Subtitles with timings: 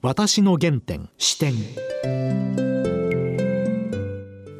[0.00, 1.54] 私の原点視点。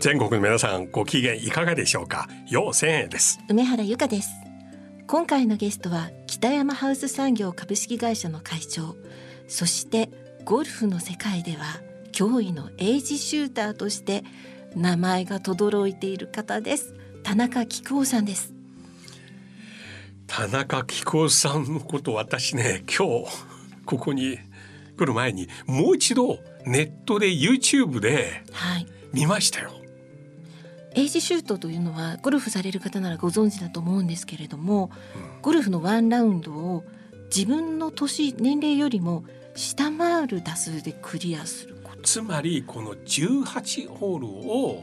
[0.00, 2.26] 全国の皆さんご機嫌いかがでしょうか？
[2.50, 3.38] 陽千円です。
[3.48, 4.30] 梅原由香です。
[5.06, 8.96] 今回のゲストは北山ハウス産業株式会社の会長
[9.46, 10.10] そして
[10.44, 11.80] ゴルフの世界では
[12.10, 14.24] 驚異のエイジシューターとして
[14.74, 16.94] 名前が轟いている方です。
[17.22, 18.52] 田中紀子さんです。
[20.26, 23.26] 田中紀子さんのこと私ね今日
[23.86, 24.40] ここに
[24.98, 28.42] 来る前にもう一度ネットで YouTube で
[29.12, 29.78] 見ましたよ、はい
[30.98, 34.90] エイジシュートというのはゴルフされる方ならご存知だと思うんですけれども、
[35.36, 36.82] うん、ゴルフのワンラウンドを
[37.34, 41.76] 自分の年年齢よりも下回る打数でクリアする。
[41.84, 44.82] ことつまりこの18ホールを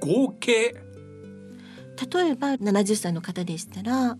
[0.00, 4.18] 合計、はい、例えば70歳の方でしたら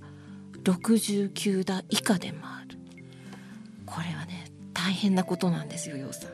[0.63, 2.79] 69打以下で回る。
[3.85, 4.44] これはね
[4.75, 6.31] 大変なことなんですよ陽さん。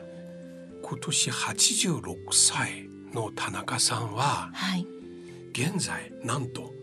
[0.81, 4.85] 今年86歳の田中さんは、はい、
[5.51, 6.73] 現在なんと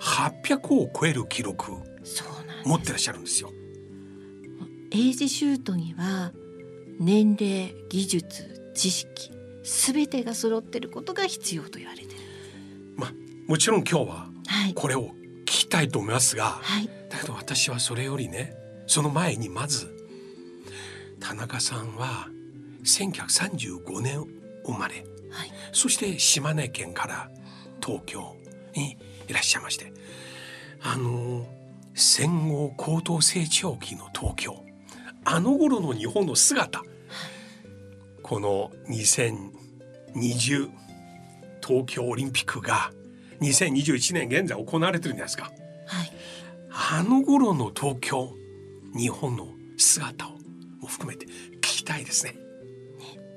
[0.00, 1.72] 800を超える記録
[2.64, 3.50] 持ってらっしゃるんですよ。
[4.90, 6.32] エイジシュートには
[6.98, 12.10] 年齢技術知識すべてが揃ってることが必要と言われてる。
[12.96, 13.12] まあ
[13.46, 14.28] もちろん今日は
[14.74, 15.10] これを
[15.42, 18.54] 聞きたいと思いますが、はい、だけど私はそれよりね
[18.86, 19.97] その前にまず
[21.20, 22.28] 田中さんは
[22.84, 24.24] 1935年
[24.64, 27.30] 生まれ、はい、そして島根県から
[27.84, 28.36] 東京
[28.74, 28.96] に
[29.28, 29.92] いらっしゃいまして。
[30.80, 31.46] あの
[31.94, 34.64] 戦後高等成長期の東京。
[35.24, 36.82] あの頃の日本の姿。
[38.22, 40.70] この2020
[41.66, 42.92] 東京オリンピックが
[43.40, 45.44] 2021年現在行われてるんじゃないですか、
[45.86, 46.12] はい、
[46.70, 48.34] あの頃の東京
[48.96, 50.37] 日本の姿を
[50.88, 52.32] も含めて聞きたいですね。
[52.32, 52.38] ね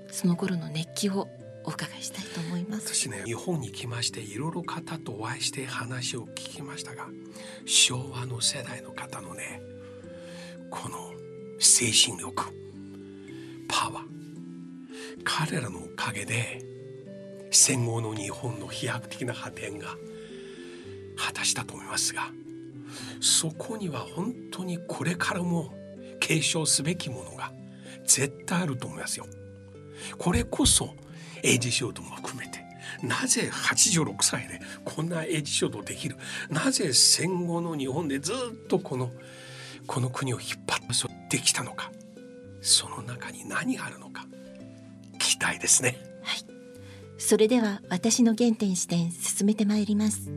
[0.09, 1.27] その頃の熱気を
[1.63, 7.07] お伺いしたいと思います私ね日本に来ましていろいろ方とお会いして話を聞きましたが
[7.67, 9.61] 昭和の世代の方のね
[10.71, 11.11] この
[11.59, 12.45] 精神力
[13.67, 14.03] パワー
[15.23, 16.65] 彼らのおかげで
[17.51, 19.89] 戦後の日本の飛躍的な発展が
[21.15, 22.31] 果たしたと思いますが
[23.19, 25.75] そこには本当にこれからも
[26.21, 27.51] 継承すべきものが
[28.05, 29.25] 絶対あると思いますよ。
[30.17, 30.95] これこそ
[31.43, 32.63] エイジショートも含めて
[33.03, 36.15] なぜ86歳でこんなエイジショートできる
[36.49, 39.11] なぜ戦後の日本でずっとこの
[39.87, 41.91] この国を引っ張ってきたのか
[42.61, 44.25] その中に何があるのか
[45.15, 45.97] 聞きたいですね。
[46.23, 46.45] はい、
[47.17, 50.29] それでは私の原点視点進めてまいります。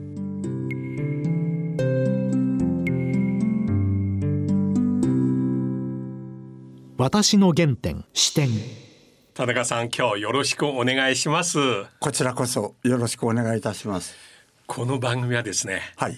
[6.97, 8.51] 私の原点視点。
[9.35, 11.59] 田中さん今日よろしくお願いします。
[11.99, 14.15] こちらこそよろしくお願いいたします。
[14.69, 16.17] この番組はですね、はい、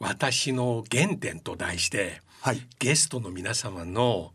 [0.00, 4.32] 私の原点と題して、はい、ゲストの皆様の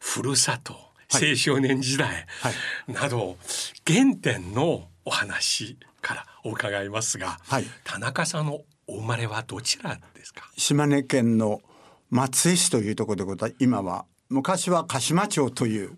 [0.00, 0.74] ふるさと、
[1.12, 2.24] 青少年時代
[2.86, 3.36] など、
[3.86, 10.50] 原点のお話からお伺いますが、はい、田中さんのお生まれはどちらですか？
[10.56, 11.60] 島根県の
[12.08, 15.96] 松江市というところでござい今は昔は鹿島町という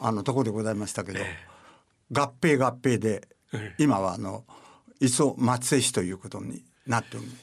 [0.00, 4.44] あのところでございましたけど、えー、合併合併で、えー、今はあの
[5.00, 7.38] 磯松江市ということになっております。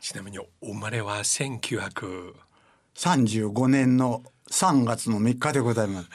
[0.00, 6.08] ちなみにお生まれは1935年の3月の3日でございます。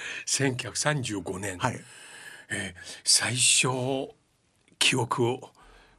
[0.48, 1.58] 1935年。
[1.58, 1.80] はい。
[2.50, 3.68] えー、最初
[4.80, 5.52] 記憶を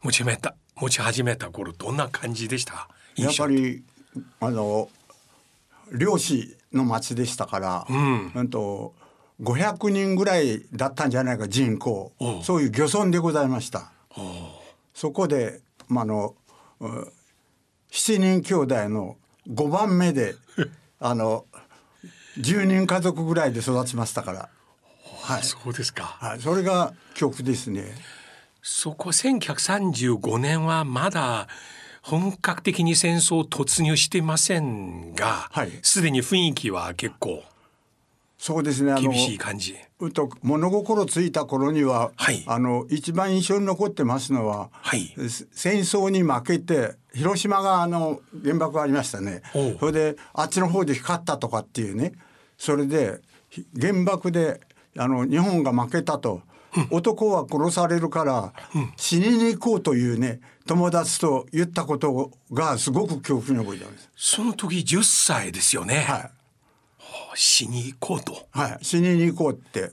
[0.02, 2.88] 持ちめた持ち始めた頃どんな感じでした？
[3.16, 3.84] やっぱり
[4.40, 4.88] あの
[5.92, 8.94] 漁師の町でしたから、うん、うんと
[9.42, 12.12] 500人ぐらいだったんじゃないか人口。
[12.42, 13.92] そういう漁村でございました。
[14.94, 16.34] そこで、まあの
[17.90, 19.16] 7人兄弟の
[19.48, 20.34] 5番目で
[21.00, 21.46] あの
[22.38, 24.48] 10人家族ぐらいで育ちましたから、
[25.22, 27.94] はい、そうですか、はい、それが記憶ですね。
[28.62, 31.48] そこ1935年はまだ
[32.04, 37.42] 本格的に戦争突入していませんがすで、はい、に雰囲気は結構
[38.36, 39.74] そうですね厳しい感じ。
[39.98, 49.40] うと物心ついた頃には、はい、あの一番印象に残ってますのは、はい、戦争に負けて広島があの原爆がありましたね。
[49.80, 52.12] それであっちの方で光ったとかっていうね。
[52.58, 53.22] それで
[53.80, 54.60] 原爆で
[54.98, 56.42] あの日本が負けたと
[56.90, 58.52] 男は殺されるから
[58.96, 64.10] 死にに行こうというね友達と言ったことがすごく記憶に覚えてます。
[64.16, 66.30] その時10歳ですよね、は
[67.34, 68.46] 死に行こうと。
[68.50, 69.92] はい、死にに行こうって。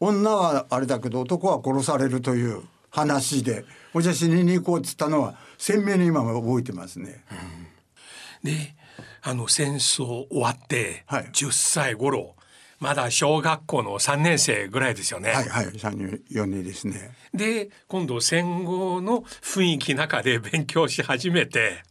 [0.00, 3.64] 女はあれだけど男は殺されるという話で
[3.94, 7.24] 「おじゃ死にに行こう」っつったのは鮮明に今も覚えてますね。
[8.42, 8.74] うん、で
[9.22, 12.34] あの戦争終わって10歳頃、
[12.82, 15.30] まだ小学校の3年生ぐらいですよね。
[15.30, 17.12] はいはい、3、4年ですね。
[17.32, 21.84] で、今度戦後の雰囲気中で勉強し始めて、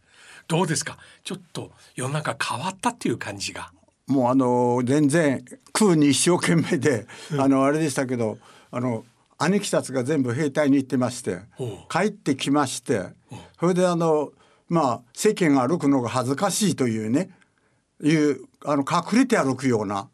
[0.49, 0.97] どうですか？
[1.23, 3.71] ちょっと世の中変わったっていう感じが。
[4.07, 7.07] もうあの全然空に一生懸命で、
[7.39, 8.37] あのあれでしたけど
[8.69, 9.05] あの
[9.37, 11.39] 兄貴たちが全部兵隊に行ってまして
[11.89, 13.03] 帰ってきまして
[13.59, 14.33] それであの
[14.67, 17.29] まあ世間が歩くのが恥ずかしいというね
[18.03, 20.09] いうあの隠れて歩くような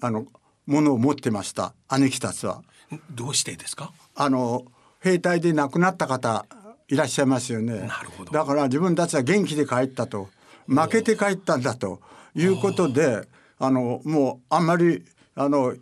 [0.00, 0.26] あの
[0.66, 2.62] ものを持ってました兄貴たちは。
[3.10, 3.92] どうしてですか？
[4.14, 4.64] あの
[5.00, 6.46] 兵隊で亡くなった方
[6.88, 7.88] いらっしゃいますよね。
[8.30, 10.28] だから自分たちは元気で帰ったと
[10.66, 12.00] 負けて帰ったんだと
[12.34, 13.26] いうことで
[13.58, 15.04] あのもうあんまり
[15.34, 15.74] あの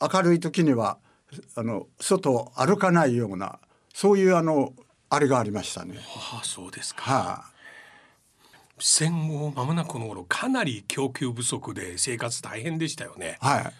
[0.00, 0.98] 明るい時には
[1.56, 3.58] あの外を歩かないような
[3.92, 4.72] そういうあの
[5.08, 5.96] あれがありましたね。
[5.96, 7.02] はあ、そうですか。
[7.02, 7.52] はあ、
[8.78, 13.38] 戦後間もなくの頃かなり供給不足で生活大変でしたよね。
[13.40, 13.72] はい。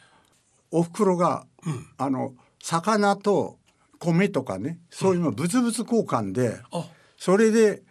[0.70, 3.58] お袋が、うん、あの魚と
[3.98, 6.84] 米とかねそういうの物々交換で、うん、
[7.16, 7.82] それで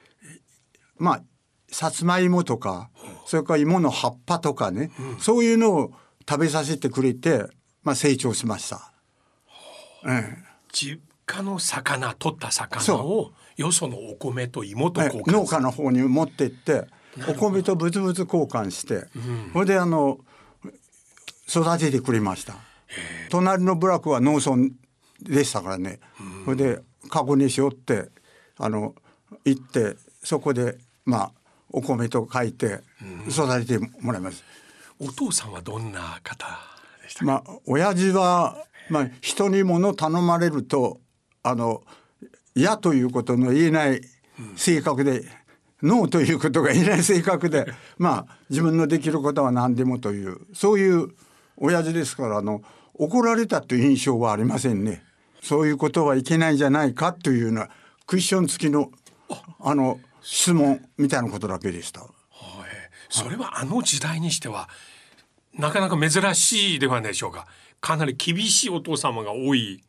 [0.97, 1.23] まあ
[1.67, 2.89] さつまいもとか、
[3.25, 5.91] それから芋の葉っぱとかね、うん、そういうのを
[6.27, 7.45] 食べさせてくれて、
[7.83, 8.93] まあ、成長しました。
[10.03, 10.37] うん、
[10.71, 16.87] 実家の魚取った魚をよそのお米と芋と交換、農家の方に持ってって
[17.29, 19.05] お米と物々交換して、
[19.53, 20.19] それであの
[21.47, 22.55] 育ててくれました。
[23.29, 24.71] 隣の部落は農村
[25.21, 25.99] でしたからね、
[26.45, 28.09] それでカゴにしよって
[28.57, 28.95] あの
[29.43, 31.31] 行ってそこでまあ
[31.71, 32.81] お米と書いて
[33.29, 34.43] 育ててもらいます。
[34.99, 36.47] お父さんはどんな方
[37.03, 38.57] でしたまあ親父は
[38.89, 40.99] まあ人に物頼まれると
[41.43, 41.83] あの
[42.55, 44.01] 嫌ということの言えない
[44.55, 45.29] 性格で、うん、
[45.83, 47.67] ノーということが言えない性格で
[47.97, 51.09] まあ自分のできることは何でもというそういう
[51.57, 52.61] 親父ですからあの
[52.93, 55.03] 怒られたという印象はありませんね。
[55.41, 57.69] そういうことはいけないんじゃないかというような
[58.07, 58.91] クッション付きの
[59.59, 62.01] あの質問みたいなことだけでした。
[62.01, 62.11] はい、
[63.09, 64.69] それはあの時代にしては
[65.53, 67.47] なかなか珍しいではないでしょうか。
[67.79, 69.83] かなり厳しいお父様が多い。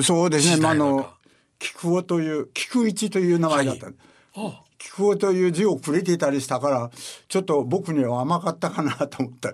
[0.00, 0.66] そうですね。
[0.66, 1.10] あの
[1.58, 3.86] 菊尾という菊一という名前だった。
[3.86, 6.90] はい、菊尾という字をくれていたりしたから
[7.28, 9.52] ちょっと僕には甘かったかなと思った。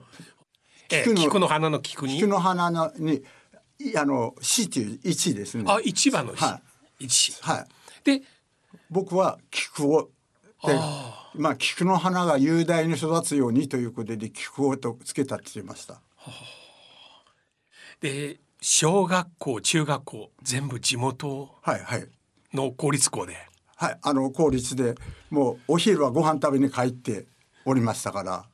[0.88, 2.16] 菊の菊の花の菊に？
[2.16, 3.22] 菊の花のに
[3.96, 5.64] あの死という一ですね。
[5.66, 6.60] あ一番のは
[7.00, 7.04] い。
[7.06, 7.34] 一。
[7.40, 7.66] はい。
[8.04, 8.22] で
[8.90, 10.10] 僕は菊を
[10.64, 10.74] で
[11.34, 16.00] まあ菊の花が雄大に育つようにということで菊をとつけたって言いました。
[18.00, 21.50] で小学校中学校全部地元
[22.52, 23.32] の公立校で？
[23.32, 23.48] はい、
[24.02, 24.94] あの公立で
[25.30, 27.26] もうお昼はご飯食べに帰って
[27.64, 28.44] おりましたから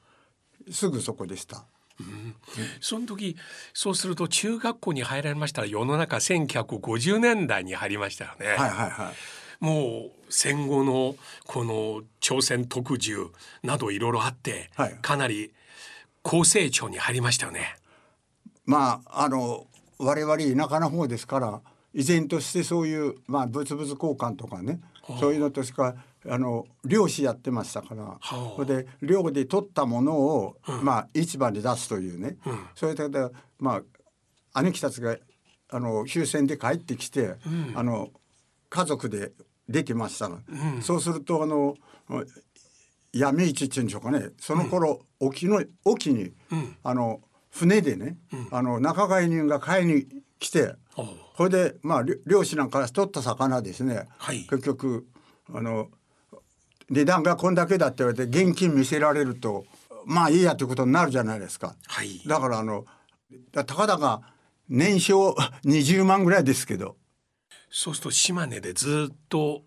[0.70, 1.64] すぐそこでした。
[2.00, 2.34] うん、
[2.80, 3.36] その時
[3.74, 8.46] そうすると中学校に入られましたら世の中1950年代に入りましたよね。
[8.46, 9.64] はいはいはい。
[9.64, 11.16] もう戦後の
[11.46, 13.30] この朝鮮特需
[13.64, 15.52] などいろいろあって、はい、かなり
[16.22, 17.76] 高成長に入りましたよね。
[18.64, 19.66] まああの
[19.98, 21.60] 我々田舎の方ですから
[21.94, 24.80] 依然としてそういう、まあ、物々交換とかね
[25.20, 25.94] そういうのとしか
[26.28, 33.08] あの漁師やってましたから、それで漁で取ったものを、うん、まあ、市場に出すというね、うん、それで
[33.58, 33.76] ま
[34.52, 35.16] あ兄貴たちが
[35.70, 38.10] あの終戦で帰ってきて、うん、あの
[38.68, 39.32] 家族で
[39.68, 41.76] 出てましたの、うん、そうするとあの
[43.12, 44.30] 闇市っていうんでしょうかね。
[44.38, 48.18] その頃、うん、沖の沖に、うん、あの船でね、
[48.50, 50.06] あの仲買人が買いに
[50.38, 50.74] 来て
[51.38, 55.06] それでまあ漁師なんか取った魚ですね、はい、結局
[55.54, 55.88] あの
[56.90, 59.64] 値段がこんだけだって言われて現金見せられると
[60.04, 61.76] まあいいやということになるじゃないですか。
[61.86, 62.84] はい、だからあの
[63.52, 64.22] たかだか
[64.68, 66.96] 年商 20万ぐらいですけど。
[67.70, 69.62] そうすると島根でずっと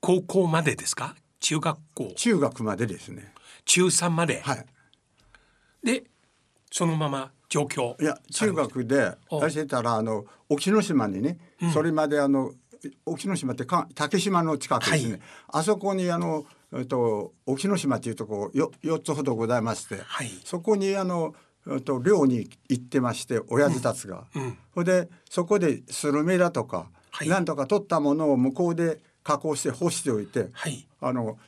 [0.00, 1.14] 高校までですか？
[1.38, 2.12] 中学校。
[2.16, 3.32] 中学までですね。
[3.64, 4.40] 中3まで。
[4.40, 4.66] はい。
[5.84, 6.02] で
[6.72, 12.52] そのまま上京いや中学で出してたらあの沖ノ島にね、うん、それまであの
[13.04, 21.34] 沖ノ島ってか竹島の近くですね、はい、あそこにあのえっと沖ノ島っていうとこよ4つほどございまして、はい、そこにあの
[21.84, 24.42] と漁に行ってまして親父たちが、うん。
[24.42, 31.38] うん、それでそこでスルメだとかはい、なんとか取ったものを向こうで加工して干しておいて、はい、あの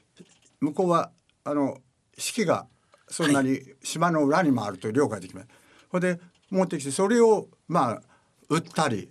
[0.61, 1.11] 向こうは
[1.43, 1.79] あの
[2.17, 2.67] 四季が
[3.09, 5.49] そんなに島の裏にもあるという量ができます。
[5.95, 6.19] ほで
[6.51, 8.03] 持ってきてそれをまあ
[8.49, 9.11] 売ったり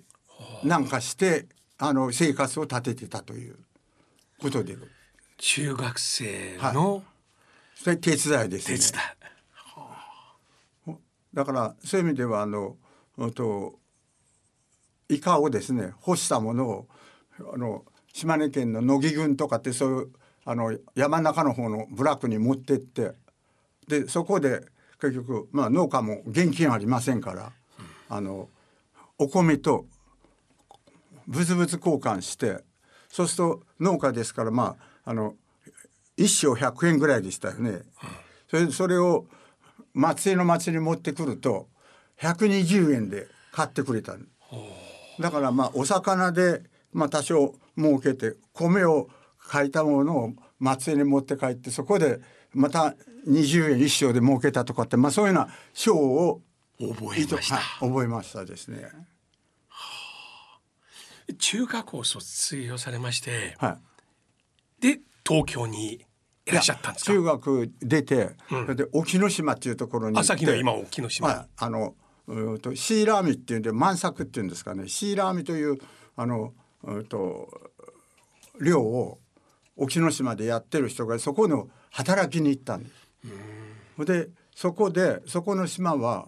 [0.66, 1.46] なんかして
[1.78, 3.56] あの生活を立ててたという
[4.42, 4.75] ことで。
[5.38, 7.04] 中学生の、はい、
[7.75, 8.78] それ手伝いですね。
[8.78, 9.02] 手伝
[10.96, 11.00] い。
[11.34, 12.75] だからそういう意味ではあの
[13.34, 13.80] と
[15.08, 16.88] イカをですね干したものを
[17.54, 20.12] あの島根県の乃木郡とかってそういう
[20.46, 23.13] あの山中の方の部落に持ってって
[23.88, 24.66] でそこで
[25.04, 27.52] 結局、まあ、農家も現金ありませんから、
[28.08, 28.48] あの
[29.18, 29.86] お米と
[31.28, 32.64] ブツブツ交換して
[33.10, 35.36] そうすると農家ですからまああの
[36.16, 37.82] 一升100円ぐらいでしたよね。
[38.50, 39.26] それそれを
[39.94, 41.68] 松江の町に持ってくると
[42.22, 44.16] 120円で買ってくれた
[45.20, 46.62] だからまあお魚で、
[46.94, 52.22] まあ、多少儲けて米を買いたものを松江に持って帰ってそこで
[52.54, 52.96] また
[53.28, 56.42] 20円一升で儲けたとかって、まあ、そういうような賞を
[56.80, 58.90] 覚えました、はい、覚えましたですね。
[61.40, 63.78] 中学校卒業されまして、は
[64.80, 66.06] い、で東京に
[66.46, 71.96] いらっしゃったんです中学出て、うん、で沖ノ島っていうところに朝日の今沖ノ島、はい、あの
[72.28, 74.88] うとシーラーミっていうんで満作っていうんですかね。
[74.88, 75.78] シーラーミという
[76.16, 77.72] あのうと
[78.62, 79.20] 漁を
[79.76, 84.06] 沖ノ島でやってる人がそこの働きに行ったんです。
[84.06, 86.28] でそこでそこの島は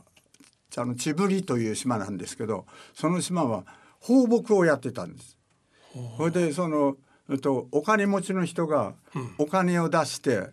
[0.78, 3.66] あの千振という島なんですけどその島は
[4.00, 5.38] 放牧をやってたんです。
[6.18, 6.98] それでその
[7.42, 8.94] とお金持ちの人が
[9.38, 10.50] お金を出して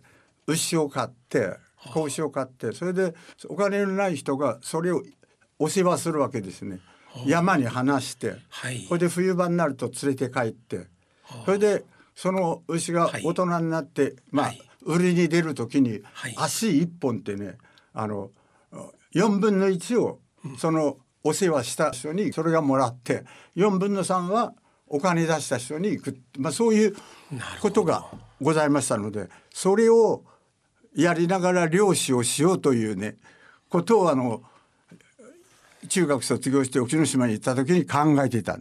[0.47, 1.57] 牛を買って
[1.93, 3.13] 子牛を買ってそれで
[3.49, 5.03] お金のない人がそれを
[5.59, 6.79] お世話するわけですね。
[7.27, 10.87] 山に放して、はい、それで冬場になると連れて帰って
[11.45, 11.83] それで
[12.15, 14.53] その牛が大人になって、はい、まあ、
[14.85, 16.01] 売りに出る時に、
[16.35, 17.57] 足一本ってね
[17.93, 18.31] あの
[19.13, 20.19] 4分の1を
[20.57, 23.23] そのお世話した人にそれがもらって
[23.55, 24.53] 4分の3は
[24.87, 26.95] お金出した人に行く、まあ、そういう
[27.61, 28.05] ことが
[28.41, 30.23] ございましたのでそれを
[30.95, 33.15] やりながら漁師をしようというね
[33.69, 34.43] ことをあの
[35.89, 38.57] 中学卒業して沖ノ島に行った時に考えていた。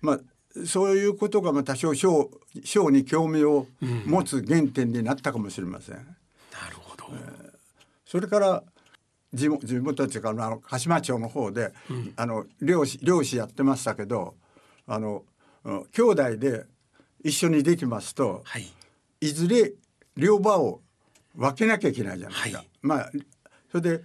[0.00, 0.20] まあ
[0.66, 2.30] そういうことがまあ多少小
[2.64, 3.66] 小に興味を
[4.06, 5.96] 持つ原点になったかもしれません。
[5.96, 7.50] うん、なるほど、えー、
[8.04, 8.62] それから
[9.32, 14.34] 地元地元っていうかあの鹿島町の方で、うん、あの漁師漁師やってましたけど
[14.86, 15.22] あの
[15.92, 16.64] 兄弟で
[17.22, 18.66] 一緒にできますと、はい、
[19.20, 19.72] いずれ
[20.16, 20.80] 漁場を
[21.36, 22.58] 分けなきゃいけないじゃないですか。
[22.58, 23.10] はい、まあ
[23.70, 24.04] それで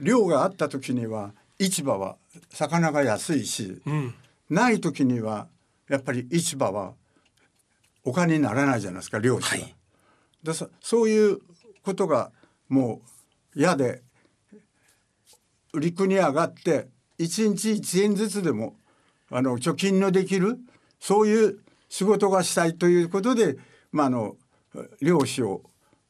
[0.00, 2.16] 漁があった時には市場は
[2.50, 4.14] 魚が安いし、うん、
[4.50, 5.46] ない時には
[5.88, 6.94] やっぱり市場は
[8.04, 9.62] お金にならないじゃないですか漁師は。
[9.62, 9.74] はい、
[10.42, 11.38] でそそういう
[11.82, 12.32] ことが
[12.68, 13.02] も
[13.54, 14.02] う嫌で
[15.74, 16.88] 陸に上がって
[17.18, 18.76] 1日1円ずつでも
[19.30, 20.58] あの貯金のできる
[21.00, 23.56] そういう仕事がしたいということで、
[23.92, 24.36] まあ、あの
[25.00, 25.62] 漁師を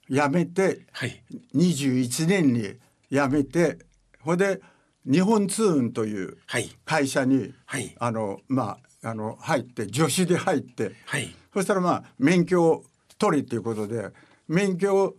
[0.08, 1.22] 辞めて、はい、
[1.54, 2.76] 21年に
[3.10, 3.78] 辞めて
[4.20, 4.60] ほで
[5.04, 6.38] 日本通運という
[6.84, 12.84] 会社に、はい、あのまああの入って助手で入って、はい、そしたらまあ免許を
[13.18, 14.10] 取りっていうことで
[14.48, 15.14] 免許を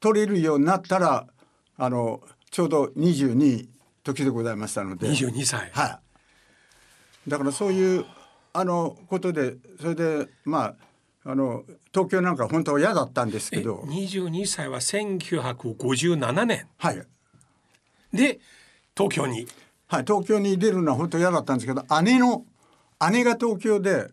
[0.00, 1.26] 取れるようになったら
[1.76, 3.66] あのちょうど22
[4.04, 5.08] 時でございましたので。
[5.08, 5.70] 22歳。
[5.72, 6.00] は
[7.26, 7.30] い。
[7.30, 8.04] だからそういう
[8.52, 10.74] あのことでそれでま
[11.24, 13.78] ああの東京なんか本当は嫌だったんですけど。
[13.86, 16.68] 22歳は1957年。
[16.76, 17.02] はい。
[18.12, 18.38] で
[18.96, 19.48] 東京に。
[19.86, 22.44] はい東京に出るのは本当嫌だったんですけど姉の
[23.10, 24.08] 姉が東京で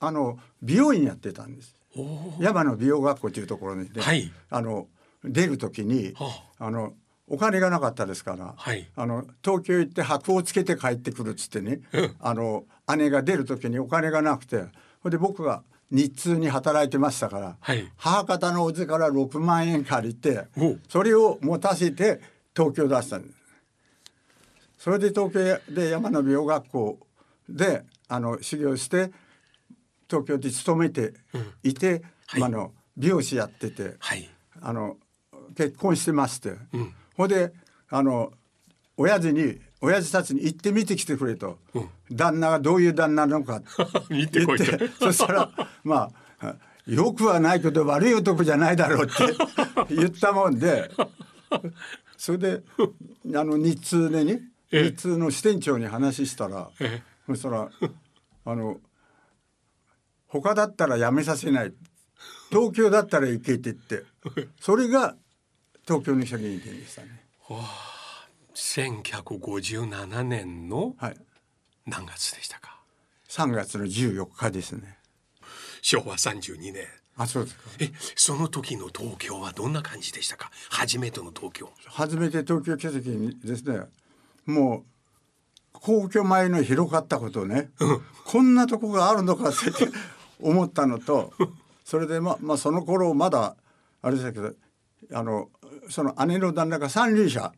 [0.00, 1.76] あの美容院やってたんです。
[2.38, 4.86] 山の美容学校というところに、はい、あの
[5.24, 6.94] 出る時に、はあ、あの
[7.26, 12.64] お金がなかったですから、はい、あの東京行って箔をつけて帰ってくるっつってね、うん、あの
[12.96, 14.64] 姉が出る時にお金がなくて
[15.02, 20.46] それで僕が日通に働いてましたから、はい、母方のおじから6万円借りて
[20.88, 22.20] それを持たせて
[22.54, 23.34] 東京出したんです。
[24.78, 26.98] それで東京で山の美容学校
[27.48, 29.12] であの修行して
[30.08, 31.14] 東京で勤めて
[31.62, 32.02] いて、うん。
[32.28, 34.28] はい、あの美容師やってて、はい、
[34.60, 34.96] あの
[35.56, 37.52] 結婚してまして、うん、ほんで
[37.88, 38.32] あの
[38.96, 43.62] 親父に親父たちに行ってみてきてくれと、うん、旦那がどういう旦那なのか
[44.10, 44.40] 言って
[44.98, 45.50] そしたら
[45.84, 46.10] ま
[46.40, 49.14] あよくはないけど悪い男じゃないだろうって
[49.94, 50.90] 言ったもんで
[52.16, 52.62] それで
[53.34, 56.70] あの日通でね日通の支店長に話したら
[57.28, 57.70] そしたら
[58.46, 58.80] あの
[60.26, 61.74] 他だったら辞めさせない。
[62.50, 64.04] 東京だったら行けって言って。
[64.60, 65.14] それが
[65.86, 67.24] 東京の社員店でしたね。
[68.54, 70.96] 1957年の
[71.86, 72.80] 何月でしたか、
[73.28, 74.98] はい、3月の14日ですね。
[75.82, 76.86] 昭和32年。
[77.16, 77.62] あそうですか。
[77.80, 80.50] えその時の東京はどんな感じでしたか？
[80.70, 81.70] 初めての東京。
[81.86, 83.80] 初めて東京来た時にですね
[84.46, 84.84] もう
[85.80, 89.58] 皇居前の広かったことね、うん、こんなとこがあるのかって
[90.40, 91.32] 思ったのと
[91.84, 93.56] それでままあその頃まだ
[94.02, 94.52] あれですけど
[95.12, 95.48] あの
[95.88, 97.52] その姉の旦那が三輪車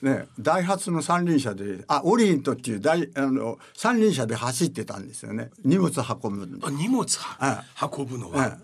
[0.00, 5.50] ね、ダイハツの三輪車であオリエントっていう大あの三輪車で走ってたんですよね。
[5.64, 7.06] 荷物運ぶあ荷物
[7.98, 8.58] 運ぶのは、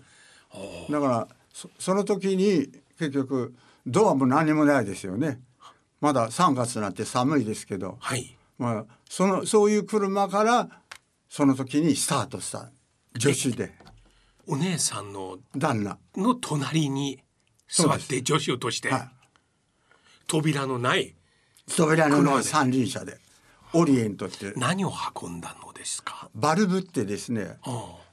[0.89, 3.53] だからそその時に結局
[3.85, 5.41] ドアも何もないですよね。
[5.99, 10.69] まだ3月なんて寒いですけど、はい、まあ、そのそういう車から
[11.27, 12.69] その時にスタートした
[13.19, 13.73] 助手で。
[14.45, 15.97] お姉さんの旦那。
[16.15, 17.19] の隣に
[17.67, 19.09] 座って助手として、はい、
[20.27, 21.15] 扉のない
[21.75, 23.17] 扉のない三輪車で
[23.73, 24.53] オリエントって。
[24.55, 26.29] 何を運んだのですか？
[26.35, 27.57] バルブってですね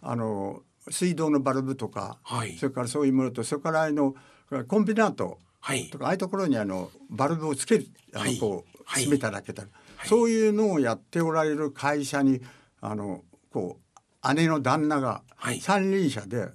[0.02, 4.14] あの水道のバルブとか、はい、それからそういうものとそれからあの
[4.68, 5.38] コンビナート
[5.90, 9.64] とか、ああいうところにあのバルブをつけるあのこう、閉めただけだ、
[10.04, 12.40] そういうのをやっておられる会社に
[12.80, 13.78] あのこ
[14.24, 15.22] う姉の旦那が
[15.60, 16.48] 三輪車で、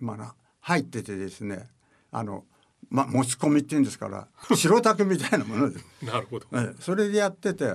[0.00, 1.66] まあ、入っててですね
[2.10, 2.44] あの
[2.90, 6.46] まあ、持ち込みっていうんですから 白タクみたいなもので なるほど、
[6.78, 7.74] それでやってて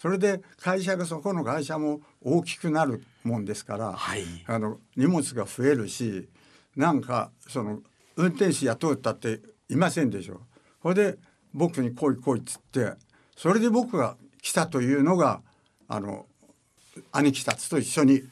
[0.00, 6.28] それで会社がそこの会社も大きくなるもんですから、はい、あの荷物が増えるし
[6.74, 7.80] なんかその
[8.16, 10.40] 運転手雇ったっていませんでしょ。
[10.82, 11.18] それで
[11.52, 12.94] 僕に来い来いっつって
[13.36, 15.40] それで僕が来たというのが
[15.88, 16.26] あの
[17.10, 18.22] 兄貴たちと一緒に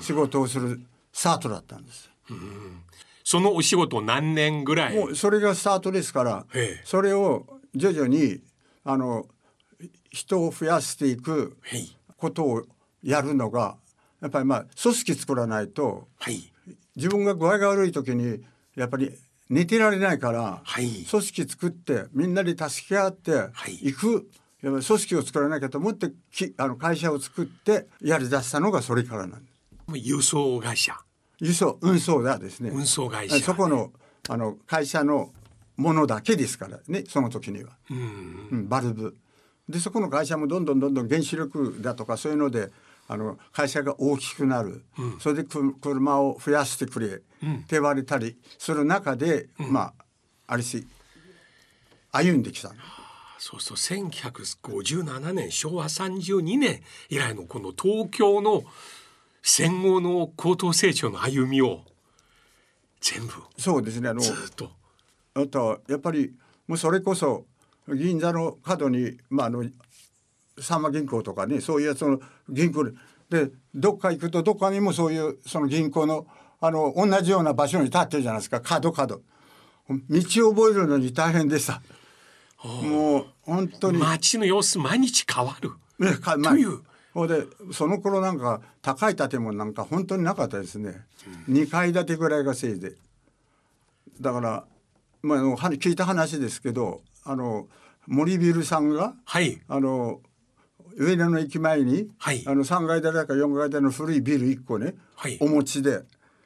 [0.00, 0.80] 仕事をする
[1.12, 2.08] スタートだったんです。
[2.30, 2.82] うん。
[3.24, 4.94] そのお仕事何年ぐらい？
[4.94, 6.46] もうそれがスタートですから
[6.84, 8.38] それを徐々に
[8.84, 9.26] あの
[10.10, 11.56] 人を増やしていく
[12.16, 12.62] ことを
[13.02, 13.76] やるのが
[14.20, 16.52] やっぱりまあ組織作らないと、はい、
[16.94, 18.44] 自分が具合が悪い時に
[18.76, 19.12] やっぱり
[19.50, 23.32] 寝てられないから、はい、組織作ってみんなで助け合って
[23.82, 23.92] い。
[23.92, 24.24] く、はい、
[24.62, 29.98] やっぱり組織を作らなきゃと思ってきあの会社を作ってやりだしたのがそれからなんです。
[29.98, 30.96] 輸送会社。
[31.40, 32.70] 輸送運送だですね。
[32.70, 33.38] 運送会社。
[33.38, 33.92] そこの
[34.28, 35.32] あの会社の
[35.76, 39.16] ものだけですからねその時には、うん、うん、バルブ。
[39.68, 42.70] でそこの会社もどんどんどんどん原子力だとかそういうので
[43.06, 47.20] あの会社が大きくなる、うん、それで車を増やしてくれ、うん、っ
[47.60, 50.04] て言われたりする中で、まあ
[50.48, 50.86] あれし
[52.10, 52.72] 歩んできた
[53.38, 58.64] そうそう1957年昭和32年以来のこの東京の
[59.42, 61.82] 戦後の高等成長の歩みを
[63.00, 64.08] 全部そうですね。
[64.08, 64.70] あのずっと。
[65.34, 66.34] あとやっぱり
[66.66, 67.46] もうそれこそ
[67.88, 69.64] 銀座の角にまああの
[70.58, 72.90] さんま銀行とかねそういうやつの銀行
[73.30, 76.26] でどっか行くとどっかにもそういうその銀行の
[76.60, 78.60] あの同じような場所に立ってるじゃないですか。
[78.60, 79.22] 角角。
[79.88, 81.80] 道を覚えるのに大変でした
[82.64, 83.98] もう本当に。
[83.98, 86.80] 街の様子毎日変わる、ね、という。
[87.14, 91.00] ほでその頃なんか高い建物なんか本当になかったですね、
[91.48, 92.92] うん、2階建てぐらいがせいで
[94.20, 94.64] だから
[95.22, 97.66] まあ聞いた話ですけどあの
[98.06, 100.20] 森ビルさんが、はい、あの
[100.96, 106.02] 上野の駅前に、はい、あの3階建てか4階建ての古いビル1個ね、はい、お持ちで。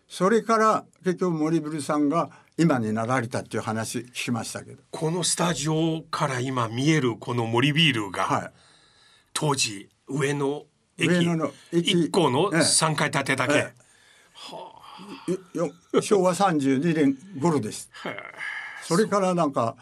[0.08, 4.82] それから結局森ビルさんが今になられたっていう話聞きましたけど。
[4.90, 8.52] このスタジオから今見えるこの森ビルが、はい、
[9.32, 10.64] 当時上野
[10.98, 11.92] 駅上野の駅。
[11.92, 13.72] 1個の3階建てだけ、ええ。
[14.34, 14.72] は
[15.94, 17.90] あ、昭和32年頃です。
[18.82, 19.76] それからなんか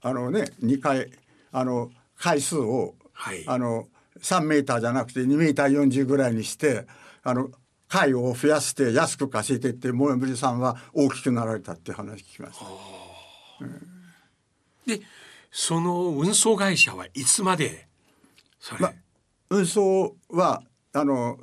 [0.00, 1.10] あのね2回
[1.50, 3.88] あの回数を、はい、あの
[4.20, 6.86] 3メーターじゃなくて2メーター40ぐらいにして
[7.22, 7.50] あの
[7.88, 12.66] 回を増やして安く貸してってモエブリさんは大きくなられたって話聞きました。
[13.60, 13.86] うん、
[14.86, 15.04] で
[15.50, 17.86] その運送会社はいつまで
[18.58, 18.92] それ、ま
[19.50, 21.38] 運送はあの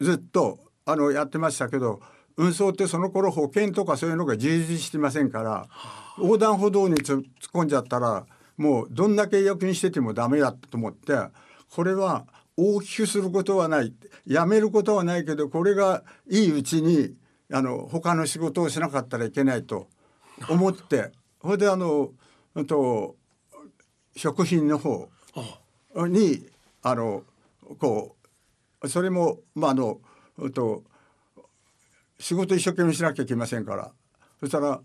[0.00, 2.00] ずっとあのやってましたけど
[2.36, 5.68] 運送ってその頃保険とかそういうのが充実してませんから
[6.18, 8.26] 横断歩道に突っ込んじゃったら
[8.56, 11.12] もうどんだけ役にしててもダメだと思って
[11.70, 12.26] これは
[12.56, 13.94] 大きくすることはない。
[14.26, 17.14] やめることはないけどこれがいいうちに
[17.50, 19.88] あの他の仕事をしなかったらいけないと
[20.48, 21.12] 思って
[21.42, 22.12] それであの
[22.66, 23.16] と
[24.14, 25.08] 食品の方
[26.08, 26.46] に
[26.82, 27.24] あの
[27.78, 28.16] こ
[28.82, 30.00] うそれもまああの
[30.54, 30.84] と
[32.18, 33.92] 仕事一生懸命しなきゃいけませんから。
[34.40, 34.80] そしたら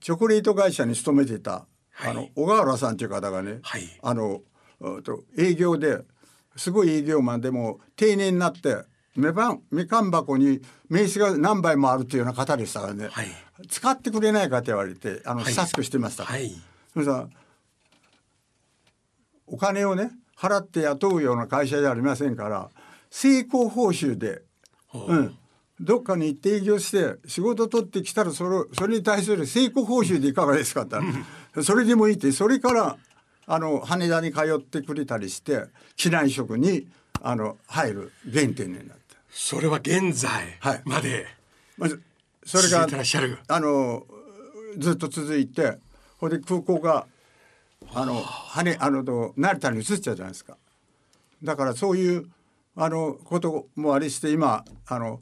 [0.00, 4.40] チョコレート会社に勤めていたはい、あの小川原さんという方がね、はい、あの
[5.04, 5.98] と営業で
[6.56, 8.76] すごい営業マンでも定年になって
[9.16, 13.26] みかんみかん箱に名刺が何杯もあるというような方でしたからね、はい、
[13.68, 16.52] 使ってくれないかと言われてあの、親しくしてましたはい、
[16.92, 17.28] それさ
[19.46, 22.70] お金をね払って雇うような会社じゃありませんから
[23.10, 24.42] 成功報酬で、
[24.92, 25.14] う。
[25.14, 25.38] ん、
[25.80, 32.32] どっかに行って営業して仕事取ってきたらそれそれに対する成功報酬でいかがですかってそれでもいいって。
[32.32, 32.96] それから
[33.46, 35.64] あの羽田に通ってくれたりして
[35.96, 36.86] 機内食に
[37.22, 39.16] あの入る原点になった。
[39.30, 40.30] それは現在
[40.84, 41.26] まで、
[41.78, 41.90] はい、
[42.44, 42.86] それが
[43.48, 44.04] あの
[44.78, 45.78] ずっと続いて
[46.18, 47.06] ほんで空港が
[47.92, 50.56] あの羽あのと成田に移っちゃうじゃないですか。
[51.42, 52.30] だからそういう
[52.76, 55.20] あのこともありして今あの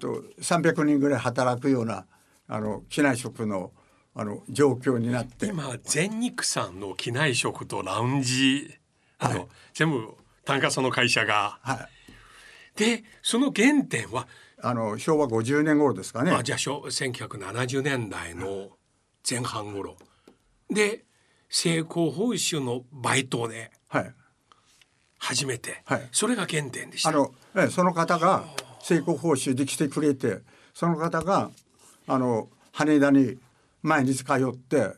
[0.00, 2.06] と300人ぐらい働くような
[2.48, 3.72] あの機内食の
[4.20, 5.46] あの状況になって。
[5.46, 8.74] 今全日産の機内食とラウンジ
[9.20, 10.08] あの、はい、全部
[10.44, 11.88] 単価その会社が、は
[12.76, 14.26] い、でその原点は？
[14.60, 16.32] あの昭和50年頃ですかね。
[16.32, 18.70] あじゃあ1970年代の
[19.28, 19.96] 前半頃、
[20.68, 21.04] で
[21.48, 23.70] 成功報酬のバイトで
[25.18, 27.10] 初めて、はい、それが原点でした。
[27.10, 28.46] あの、えその方が
[28.82, 30.38] 成功報酬で来てくれて
[30.74, 31.50] その方が
[32.08, 33.38] あの羽田に
[33.82, 34.92] 毎日通って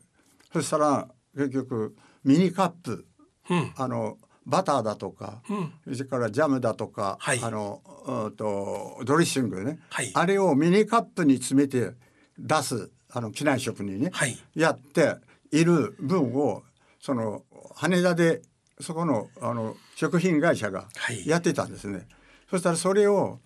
[0.53, 3.07] そしたら結局ミニカップ、
[3.49, 5.43] うん、あのバターだとか、
[5.87, 7.83] うん、それからジャムだとか、はい、あの
[8.27, 11.93] うとドレッシングね、はい、あれをミニカップに詰めて
[12.39, 15.17] 出すあの機内食にね、はい、やって
[15.53, 16.63] いる分を
[17.01, 17.43] その
[17.75, 18.43] 羽田で
[18.81, 20.89] そこのあの食品会社が
[21.27, 22.07] やってたんですね。
[22.51, 23.39] そしたらそれを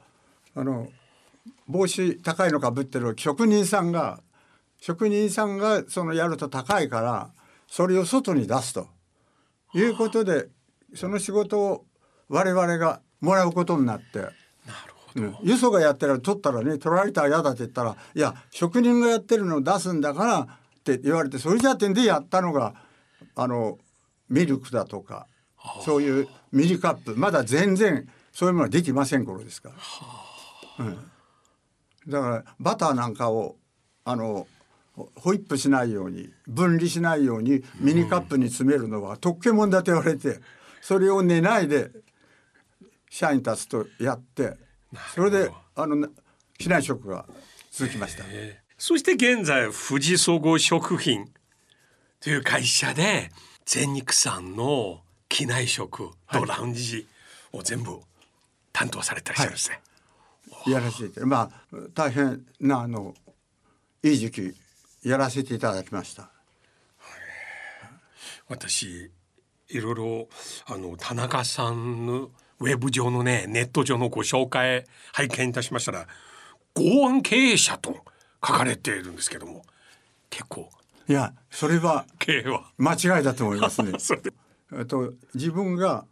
[0.55, 0.89] あの
[1.67, 4.21] 帽子高いのかぶってる職人さんが
[4.85, 7.31] 職人さんがそのやると高いから
[7.67, 8.89] それを外に出すと。
[9.73, 10.49] いうことで
[10.95, 11.87] その仕事を
[12.29, 14.19] 我々がもらうことになって。
[14.19, 20.47] なるほど、よそがやってる取ったらね取られたら嫌だって言ったらいや職人がやってるのを出すんだからっ
[20.85, 22.75] て言われてそれじゃってんでやったのが
[23.37, 23.79] あの
[24.29, 25.27] ミルクだとか
[25.83, 27.17] そういうミリカップ。
[27.17, 29.71] まだ全然そういうものはできません頃ですか
[30.79, 31.11] ら、うん、
[32.07, 33.57] だからバターなんかを
[34.05, 34.47] あの
[35.17, 40.41] ホイップしないように分離しないようにミニカップに詰めるのは特権もんだと言われて
[40.81, 41.91] それを寝ないで
[43.11, 44.57] 社員たちとやって
[45.15, 46.09] それであの
[46.59, 47.27] 機内食が
[47.71, 48.25] 続きました。
[48.79, 51.29] そして現在富士総合食品
[52.21, 53.31] という会社で
[53.65, 57.07] 全日産の機内食とラウンジ
[57.53, 58.01] を全部
[58.73, 59.81] 担当されてらっしゃるんですね。
[60.51, 63.15] はい、やらせてまあ大変なあの
[64.03, 64.55] いい時期
[65.05, 66.31] やらせていただきました。
[68.49, 69.11] 私
[69.69, 70.29] いろいろ
[70.67, 76.07] あの田中さんのウェブ上のねネット上のご紹介拝見いたしましたら
[76.75, 77.97] 剛腕経営者と
[78.47, 79.65] 書かれているんですけども
[80.31, 80.69] 結構。
[81.07, 82.07] いやそれは
[82.79, 83.93] 間違いだと思いますね。
[84.89, 86.07] と自分が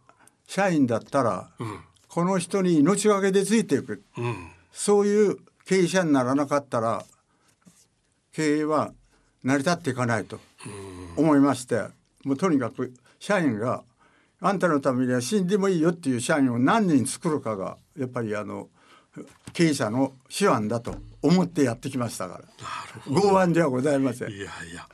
[0.47, 7.03] 社員だったら、うん、この人に命がけでついていく、うん、そういう経営者にならなかったら
[8.33, 8.91] 経営は
[9.43, 10.39] 成り立っていかないと
[11.15, 11.83] 思いまして、
[12.23, 13.83] もうとにかく社員が
[14.41, 18.67] あんたのためには死んでもいいよっていう社員を何人作るかがやっぱりあの
[19.53, 22.45] 経営者の手腕だと思ってやってきましたから。
[23.07, 24.29] 剛腕ではございません。
[24.31, 24.87] いやいや。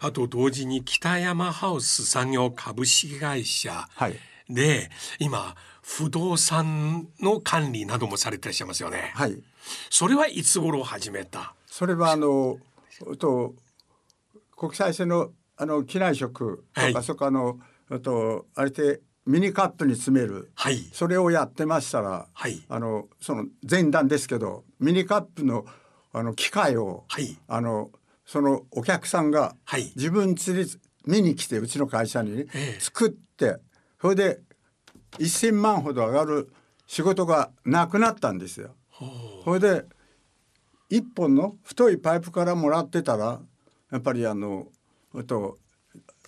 [0.00, 3.86] あと同時に北山ハウス産業株式会社
[4.48, 9.12] で、はい、今不動産の管理などもされていらっしゃいますよね。
[9.14, 9.40] はい。
[9.90, 11.54] それはいつ頃始めた？
[11.66, 12.58] それはあの
[13.18, 13.54] と
[14.56, 17.58] 国際線のあの機内食とか、はい、そこあの
[18.02, 25.66] とあれでミニカップに詰める、はい、それをやってましたら、はい、あのその前段ですけどミニカップの
[26.12, 27.90] あの機械を、はい、あの
[28.26, 29.54] そのお客さんが
[29.96, 30.70] 自分釣り
[31.06, 32.46] 見に来てうちの会社に、ね、
[32.80, 33.58] 作って
[34.00, 34.40] それで
[35.18, 36.52] 1,000万ほど上がる
[36.86, 38.74] 仕事がなくなったんですよ。
[39.44, 39.84] それで
[40.90, 43.40] 一本の太いパイプからもらってたら
[43.90, 44.66] やっぱりあの
[45.26, 45.56] と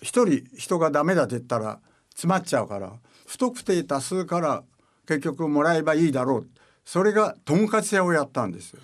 [0.01, 2.93] 一人人がダメだって言ったら詰まっちゃうから
[3.27, 4.63] 太くて多数から
[5.07, 6.47] 結局もらえばいいだろう。
[6.85, 8.79] それがとんかつ屋をやったんですよ。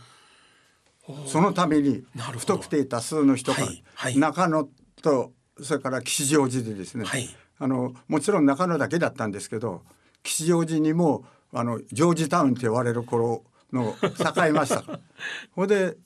[1.25, 2.03] そのために
[2.37, 3.59] 太くて多数の人が
[4.15, 4.69] 中野
[5.01, 9.81] とそれから吉祥寺でですね、はい、あのもちろん中野だけだったんですけど
[10.23, 14.99] 吉祥寺にもあのジョージタウンって言われる頃の栄えました。
[15.55, 15.97] ほで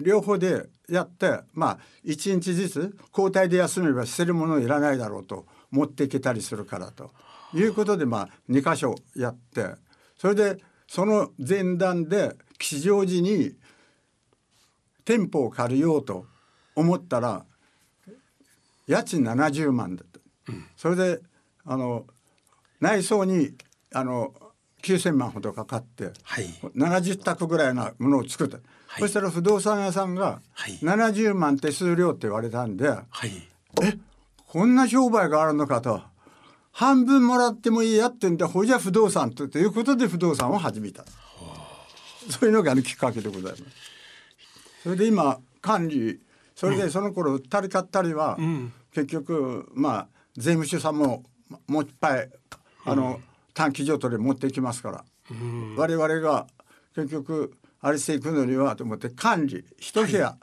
[0.00, 7.10] 両方でやってまあ1日ずつ交代で休めば捨てるものいらないだろうと持っていけたりするからと。
[7.52, 9.74] いうことでまあ2箇所やって。
[10.16, 13.54] それでその前段で吉祥寺に
[15.04, 16.26] 店舗を借りようと
[16.76, 17.44] 思ったら
[18.86, 21.20] 家賃70万だった、うん、それで
[21.64, 22.06] あの
[22.80, 23.52] 内装に
[23.94, 24.34] あの
[24.82, 30.40] 9,000万ほどかかって、はい、70宅ぐらいなものを作った、はい、そしたら不動産屋さんが
[30.82, 33.30] 70万手数料って言われたんで、はい、
[33.82, 33.98] え
[34.46, 36.02] こんな商売があるのかと。
[36.72, 41.04] 半分もらってもいいやってんでほいじゃ不動産ということで不動産を始めた。
[42.30, 43.64] そういうのが、きっかけでございます。
[44.84, 46.20] それで今管理
[46.54, 51.22] それでその頃売ったり買ったりは、うん、結局まあ税務署さんも
[51.66, 52.30] もういっぱい
[52.84, 55.04] あの、うん短期譲渡で持っていきますから、
[55.76, 56.46] 我々が
[56.94, 60.36] 結局あれしていくのにはと思って管理一部屋、は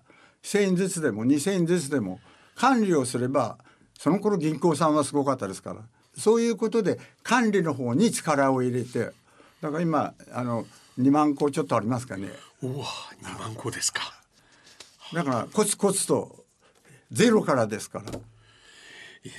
[0.44, 2.20] い、1,000円ずつでも2,000円ずつでも
[2.56, 3.58] 管理をすれば
[3.98, 5.82] その頃銀行さんはすごかったですから
[6.18, 9.12] そういうことで管理の方に力を入れて
[9.62, 10.66] だから今あの
[11.00, 12.30] 2万個ちょっとありますかね。
[12.64, 14.02] おお2万個ですか。
[15.14, 16.44] だからコツコツと
[17.12, 18.06] ゼロからですから。
[18.12, 19.34] いや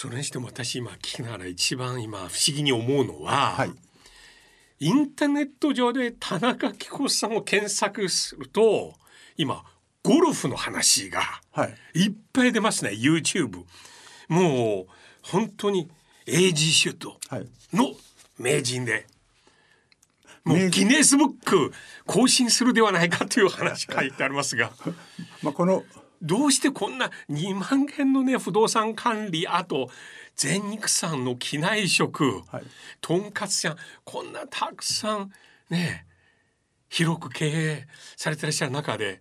[0.00, 3.72] それにしても私今聞きながら一番今不思議に思うのは、はい、
[4.78, 8.94] インターネット上で田中紀子さんを検索すると
[9.36, 9.64] 今
[10.04, 11.22] ゴルフの話が
[11.96, 12.10] い。
[12.10, 13.64] っぱい出ますね、はい、YouTube。
[14.28, 14.86] もう
[15.20, 15.90] 本当に
[16.28, 17.18] エイジシュート
[17.72, 17.90] の
[18.38, 19.04] 名人で、
[20.44, 21.72] もうギネスブック
[22.06, 24.70] 更新するではないかという話書いてありますが。
[25.42, 25.82] まあこの
[26.22, 29.90] どうしてこんな2万件のね不動産管理あと
[30.36, 32.62] 全肉さんの機内食、はい、
[33.00, 35.32] とんかつ屋こんなたくさん
[35.70, 36.06] ね
[36.88, 39.20] 広く経営されてらっしゃる中で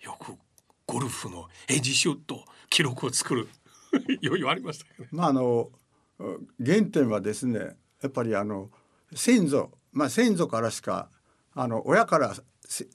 [0.00, 0.36] よく
[0.86, 3.48] ゴルフのエッジシュート記録を作る
[4.22, 5.08] 余裕ありましたね。
[5.10, 5.70] まああの
[6.64, 8.70] 原点はですねやっぱりあの
[9.14, 11.10] 先祖まあ先祖からしか
[11.54, 12.34] あの親から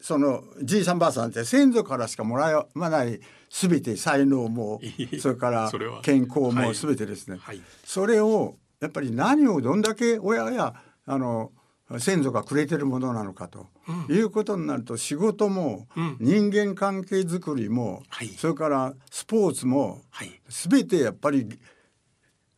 [0.02, 4.82] そのじいさんばあさんって先祖からしかもらわない全て才能も
[5.20, 7.58] それから健康も全てですね、はい。
[7.58, 10.74] はい、それをやっぱり何をどんだけ親や
[11.06, 11.52] あの
[12.00, 15.88] 先祖がくれてるものなのかと、うん、いうことになると仕事も、
[16.20, 21.48] 人間関係づくりも、はい、それからスポーツも、はい、全てやっぱり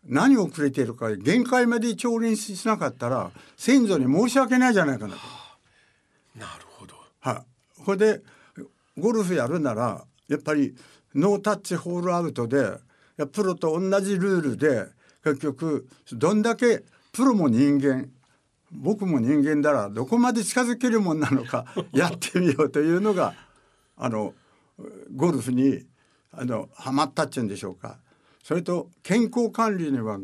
[0.04, 5.20] 何をくれているか限界まで調理しなかったら先祖に申し訳ないじゃないかなと。
[6.36, 6.69] なるはい、
[7.90, 8.22] これで
[9.00, 10.76] ゴルフやるならやっぱり
[11.16, 12.78] ノータッチホールアウトで
[13.32, 14.86] プロと同じルールで
[15.24, 18.08] 結局どんだけプロも人間
[18.72, 23.34] 僕も人間だらどこまで近づけるもんなのか やってみようというのが
[23.98, 24.36] あの
[25.16, 25.84] ゴルフに
[26.32, 27.98] あのハマったっていうんでしょうか。
[28.44, 30.20] それと健康管理には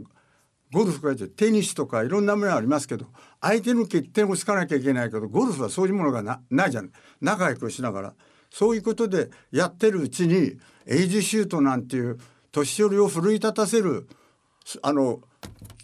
[0.76, 3.06] ゴルフがテニスとかいろんなものありますけど
[3.40, 6.92] 相手の欠点をつかなきゃいけないけどゴルフはそういうものがなないじゃん。
[7.22, 8.14] 仲良くしながら。
[8.52, 12.20] そういうことでやってるうちにエイジシュートなんていう
[12.52, 14.06] 年寄りを奮い立たせる
[14.82, 15.22] あの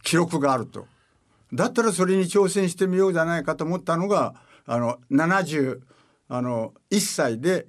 [0.04, 0.86] 記録があると。
[1.54, 5.80] だったらそれに挑戦してみようじゃないかと思ったのがあの71
[7.00, 7.68] 歳で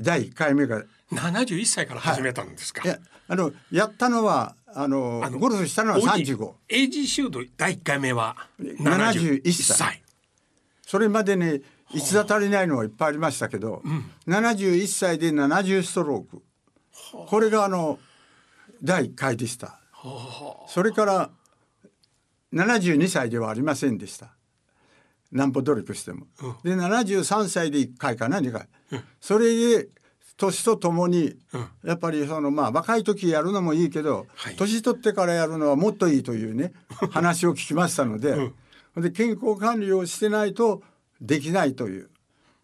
[0.00, 0.82] 第1回目が。
[1.12, 9.76] 71歳から始めたんですか、はい、あのやったのはあのゴルフしたのは35エイジシュート第1回目は71歳。
[9.76, 10.02] 歳。
[10.86, 16.42] それまでね一度足りないのはいっぱいありましたけど、うん、71歳で70ストローク。
[17.26, 17.98] これがあの
[18.82, 19.80] 第1回でした。
[20.68, 21.30] それから
[22.52, 24.28] 72歳ではありませんでした
[25.32, 26.26] 何歩努力しても、
[26.64, 29.88] うん、で73歳で1回かな2回、うん、それで
[30.36, 31.36] 年とともに、
[31.84, 36.72] やっぱりそのまあ若い時やるのもいいけど、はい、年取ってからやるのはもっといいというね
[37.12, 38.50] 話を聞きましたので、
[38.96, 40.82] うん、で健康管理をしてないと
[41.20, 42.10] できないという。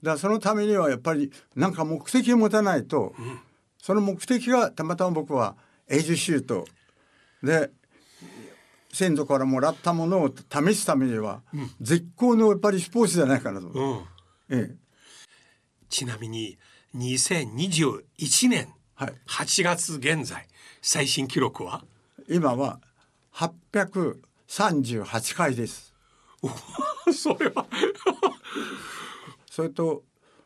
[0.02, 3.38] だからそのためにはやっぱりなんか目的を持たないと、うん、
[3.82, 5.54] その目的がたまたま僕は
[5.88, 6.66] エイジシュート
[7.42, 7.70] で
[8.96, 14.06] 先祖からもらったものを試すためには、うん、絶好のやっぱりスポーツじゃないかなと。
[14.48, 14.76] ええ、
[15.90, 16.56] ちなみに
[16.96, 20.46] 2021年8月現在
[20.80, 21.84] 最新記録は？
[22.26, 22.80] 今は
[23.34, 25.92] 838回です。
[27.12, 27.66] それは。
[29.50, 30.04] それと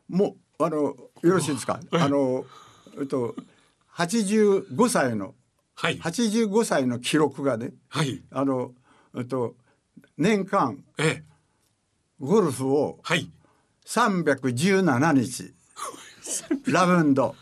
[0.08, 1.78] もうあのよろしいですか？
[1.92, 2.44] あの
[2.98, 3.36] えっと
[3.94, 5.36] 85歳の、
[5.82, 8.72] はい、85歳の記録がね、はい、あの
[9.28, 9.56] と
[10.18, 11.24] 年間、ええ、
[12.20, 13.00] ゴルフを
[13.86, 15.54] 317日
[16.70, 17.34] ラウンド。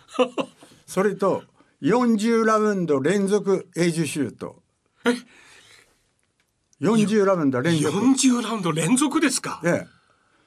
[0.87, 1.43] それと
[1.83, 4.63] 40ラウンド連続エイジシュート。
[6.81, 7.99] 40ラウンド連続。
[7.99, 9.61] 40ラウンド連続ですか？
[9.65, 9.87] ええ。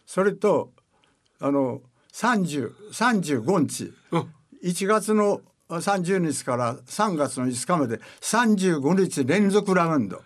[0.05, 0.71] それと
[1.39, 1.81] あの
[2.13, 5.41] 3035日、うん、1月の
[5.77, 10.21] 30日から3月の5日まで35日連続ラウンド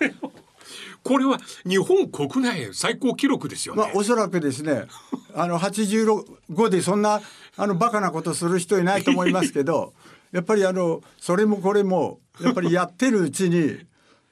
[1.02, 3.82] これは日本国内最高記録ですよね。
[3.82, 4.86] まあ、おそらくですね、
[5.34, 7.20] あの85でそんな
[7.56, 9.94] あのバカなことする人いないと思いますけど、
[10.32, 13.78] やっぱりあのそれもこれもやっぱりやってるうちに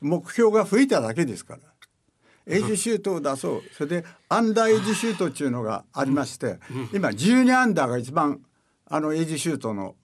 [0.00, 1.60] 目標が増えただけですから。
[2.50, 6.58] エイジシュートを出そうそれでアンダーエイジシュートっていうのがありまして、
[6.94, 8.40] 今12アンダーが一番
[8.86, 9.96] あのエイジシュートの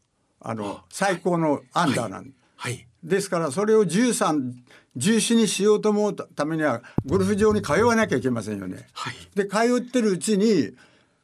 [0.46, 4.52] あの最高のアンダーなんで、はい、ですからそれを13
[4.96, 8.86] 14にしようと思うためにはゴルフ場に通わなきゃいけませんよね。
[8.92, 10.70] はい、で通ってるうちに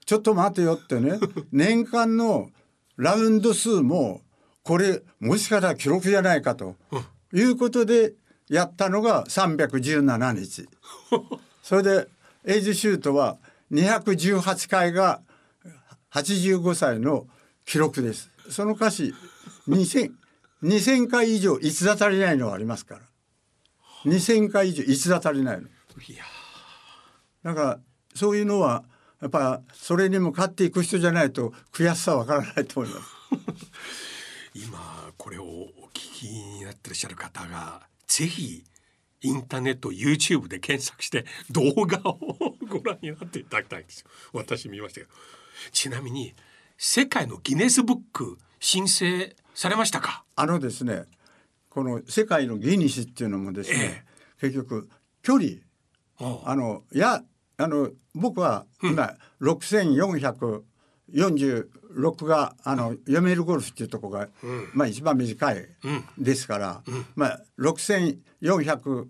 [0.06, 1.20] ちょっと待てよってね
[1.52, 2.50] 年間の
[2.96, 4.22] ラウンド数も
[4.64, 6.74] これもしかしたら記録じゃないかと
[7.33, 8.14] いうことで
[8.48, 10.66] やったのが317日。
[11.62, 12.09] それで
[12.44, 13.38] エイジシュートは
[13.70, 15.20] 218回が
[16.11, 17.28] 85歳の
[17.66, 18.30] 記録です。
[18.51, 19.15] その歌詞
[19.69, 20.13] 2000,
[20.63, 23.01] 2000回以上逸脱足りないのはありますから。
[24.05, 25.69] 2,000回以上逸脱足りないの。
[26.09, 26.25] いや
[27.43, 27.81] だから
[28.15, 28.85] そういうのは
[29.21, 33.07] やっぱそれにも勝っていく人じゃないと悔しさわからないと思います。
[34.55, 38.65] 今これをお聞きになってらっしゃる方がぜひ
[39.23, 42.19] インターネット YouTube で検索して動画を
[42.69, 45.13] ご覧になっていただきたいんですよ私見ましたけど
[45.73, 46.35] ちなみに
[46.83, 50.25] 世界のギネスブック申請されましたか？
[50.35, 51.03] あのですね
[51.69, 54.03] この世界のギニスっていうのもですね、
[54.40, 54.88] え結局
[55.23, 55.51] 距離。
[56.47, 57.23] あのや
[57.59, 60.64] あの僕は今、うん、6446
[62.25, 65.69] があの読めるゴルフっていうとこが、うん、まあ一番短い
[66.16, 69.07] ですから、うん、まあ6400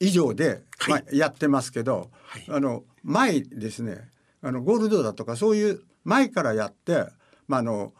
[0.00, 4.10] 以上で、はい、まあ、やってますけど、はい、あの前ですね
[4.42, 7.04] あのゴールドだとかそういう前からやって、
[7.46, 7.92] まあ、あの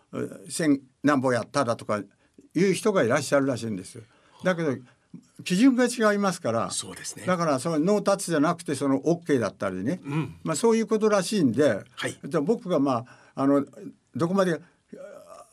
[0.49, 2.05] 千何本やっただとかい
[2.65, 4.03] う人がいらっしゃるらしいんです。
[4.43, 4.77] だけど
[5.45, 13.65] 基準が違いますからそうです、ね、だからそのノータッチじゃなくてその OK だったりね、うん、まあ、そういうことらしいんで、はい、僕がまああの
[14.17, 14.61] どこまで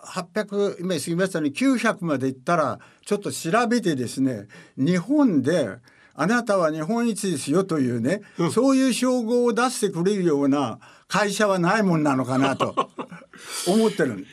[0.06, 5.78] 800今過ぎましたのに900までいったらちょっと調べてですね日本で
[6.16, 12.90] あなたは日本一ですよというね、うん、そういう称号を出してくれるような会社はないもんなのかなと
[13.68, 14.26] 思ってる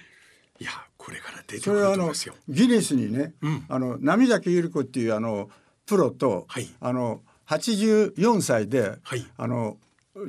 [0.61, 2.35] いやこれから出てくると思いますよ。
[2.49, 5.51] ギネスにね、うん、あの波崎ゆり子っていうあの
[5.85, 9.79] プロと、はい、あの84歳で、はい、あの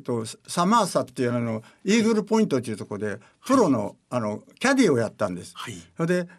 [0.03, 5.53] とサマーサっていうあのイーグルポイントっていうところでプロの,、あのキャディをやったんです。
[5.55, 6.29] はい、それで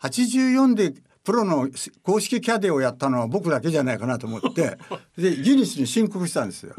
[0.00, 1.68] 84でプロの
[2.02, 4.78] 公式キャディをやったのは僕だけじゃないかなと思って
[5.16, 6.74] でギネスに申告したんですよ。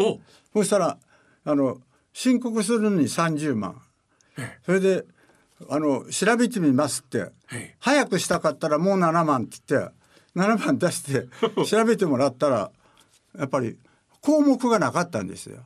[0.54, 0.98] そしたら
[1.46, 1.82] あの
[2.14, 3.82] 申告するのに30万。
[4.66, 5.06] それで
[5.70, 7.32] あの調べてみますって、
[7.80, 9.92] 早くしたかったらもう7万って言って
[10.36, 11.28] 7万出して
[11.66, 12.72] 調べてもらったら
[13.38, 13.78] やっぱり
[14.22, 15.64] 項目がなかったんですよ。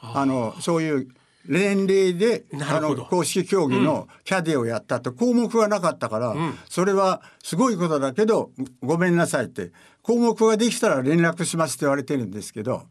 [0.00, 1.08] あのそういう
[1.48, 8.50] 年齢であの公式競技のキャディをやったって項目がなかったから、うん、それはすごいことだけど
[8.82, 12.84] ごめんなさいって項目ができたら連絡しますって言われてるんですけど。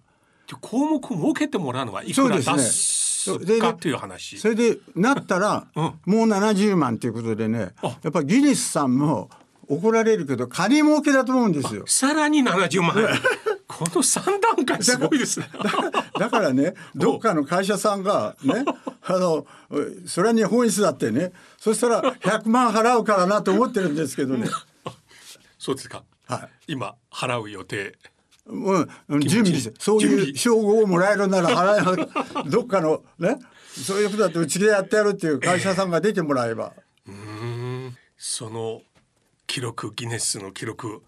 [0.61, 5.93] 項目設けてもらうのはいくら出すかっていう話それでなったら、 うん、も
[6.25, 9.29] う70万ということでねやっぱりギネスさんも
[9.67, 11.85] 怒られるけど金儲けだと思うんですよ。
[11.87, 12.95] さらに70万
[13.67, 15.49] この三段階すごいですね。
[16.19, 18.63] だからね どっかの会社さんがね
[19.03, 19.45] あの
[20.05, 24.47] それは日本一だってねそしたら100万払うからなと思ってるんですけどね。
[25.57, 27.97] そうですか、はい、今払う予定。
[28.47, 36.73] うん、準備してそういう称号をもらえるなら払え どっかのねそういうことだってうちでやってやるっていう会社さんが出てもらえば。
[37.07, 37.17] えー、う
[37.87, 37.97] ん。
[38.17, 38.83] その
[39.47, 41.01] 記録ギネスの記録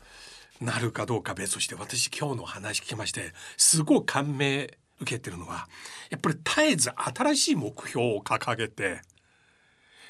[0.62, 5.68] なるかどうか別として私今日の話聞きましてすごい感銘受けてるのは
[6.10, 9.02] やっぱり絶えず新しい目標を掲げて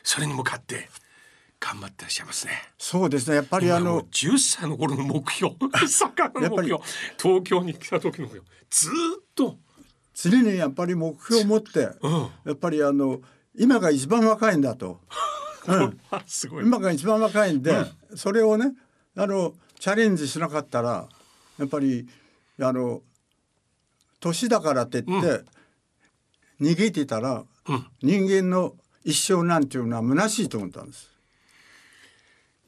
[0.03, 0.89] それに向かって
[1.59, 2.53] 頑張ってらっしゃいますね。
[2.77, 3.37] そうですね。
[3.37, 5.55] やっぱりあの10歳の頃の目標、
[5.87, 6.83] サッカーの目標、
[7.21, 9.57] 東京に来た時の目標、ずっと
[10.13, 12.11] 常にやっぱり目標を持って、うん、
[12.45, 13.21] やっぱりあの
[13.57, 15.01] 今が一番若いんだと。
[15.67, 15.99] うん。
[16.63, 17.71] 今が一番若いんで、
[18.09, 18.73] うん、それをね、
[19.17, 21.07] あのチャレンジしなかったら
[21.57, 22.07] やっぱり
[22.61, 23.01] あの
[24.19, 25.43] 年だからって言って、
[26.59, 27.43] 逃げてたら、
[28.01, 31.11] 人間の一生なんていうのは虚しいと思ったんです。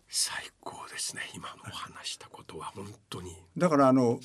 [0.07, 3.35] 最高ですね今のお話したことは本当に。
[3.57, 4.19] だからあの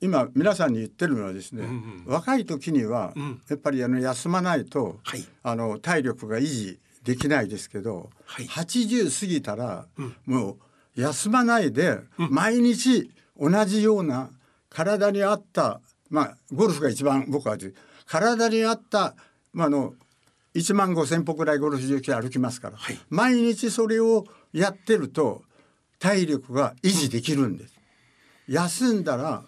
[0.00, 3.12] 今皆さんに言ってるのはですね、うんうん、若い時には
[3.48, 10.58] やっぱりあの休まないと、はい、あの体力が維持できないですけど、はい、80過ぎたら、うん、もう
[10.96, 14.30] 休まないで毎日同じような
[14.68, 15.80] 体に合った
[16.10, 17.56] まあゴルフが一番僕は
[18.06, 19.14] 体に合った、
[19.52, 19.94] まあ、の
[20.54, 25.42] 1万5,000歩ぐらいゴルフ場歩きますから、はい、毎日それをやってると
[25.98, 27.78] 体力が維持できるんです。
[28.48, 29.44] 休んだら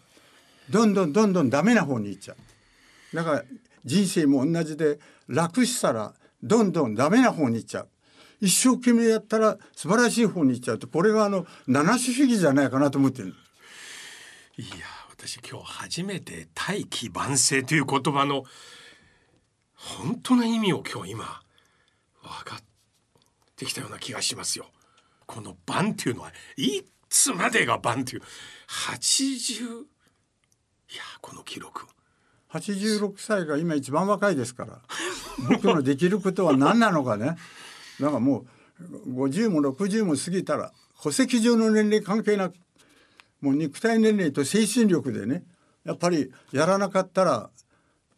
[0.70, 2.34] どんどんどんどんダメな方に行っちゃ
[3.12, 3.16] う。
[3.16, 3.42] だから
[3.84, 7.88] 人生も同じで楽したらどんどんダメな方に行っちゃう。
[8.40, 13.34] 一生懸命やったら素晴らしい方に行っちゃうとこれがあの七種主義じゃないかなと思ってる。
[14.56, 18.44] いや私今日初めて大器晩成という言葉の
[19.74, 21.24] 本当の意味を今日今
[22.22, 22.58] 分かっ
[23.56, 24.66] てきたような気がしますよ。
[25.26, 28.22] この晩っていうのはいつまでが晩っていう
[28.68, 29.84] 80
[30.92, 31.86] いやこの記録。
[32.50, 34.78] 86歳が今一番若いですから
[35.50, 37.36] 僕のできることは何なのかね
[38.00, 38.44] なんかも
[38.80, 40.72] う50も60も過ぎたら
[41.02, 42.54] 戸籍上の年齢関係なく
[43.40, 45.44] もう肉体年齢と精神力でね
[45.84, 47.50] やっぱりやらなかったら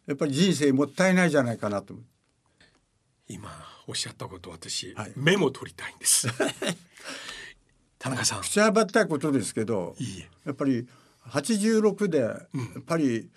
[0.07, 1.95] やっぱり人生もったいないじゃないかなと。
[3.27, 3.49] 今
[3.87, 6.27] おっしゃったこと私、はい、メモ取りたいんです。
[7.99, 8.41] 田中さん。
[8.41, 9.95] 口はばったいことですけど
[10.45, 10.87] やっぱり
[11.25, 12.37] 86でや
[12.79, 13.29] っぱり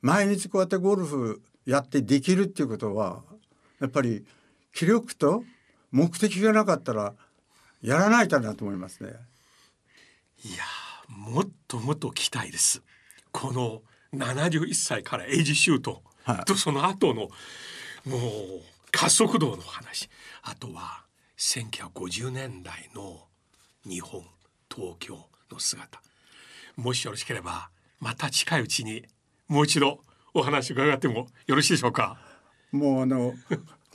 [0.00, 3.24] 毎日こうやってゴルフやってできるっていうことは
[3.80, 4.24] やっぱり
[4.72, 5.42] 気力と
[5.96, 7.14] 目的がなかったら
[7.80, 9.14] やらないかなと思いますね。
[10.44, 10.62] いや
[11.08, 12.82] もっともっと期待です。
[13.32, 13.80] この
[14.14, 17.30] 71歳からエイジシュート、はい、とその後のもう
[18.92, 20.10] 加速度の話
[20.42, 21.04] あとは
[21.38, 23.24] 1950年代の
[23.88, 24.22] 日本
[24.74, 25.16] 東京
[25.50, 26.02] の姿
[26.76, 27.70] もしよろしければ
[28.00, 29.06] また近いうちに
[29.48, 30.00] もう一度
[30.34, 32.18] お話伺ってもよろしいでしょうか？
[32.70, 33.32] もうあの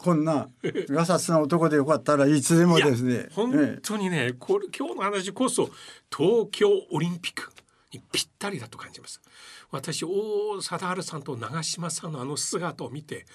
[0.01, 0.49] こんな
[0.89, 5.69] ガサツな男でよかったらいつでもですね本当にねこれ今日の話こそ
[6.15, 7.51] 東京オリンピック
[7.93, 9.21] にぴったりだと感じます
[9.69, 13.27] 私大貞治さんと長嶋さんのあの姿を見て